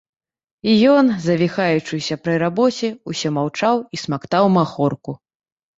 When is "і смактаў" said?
3.95-4.53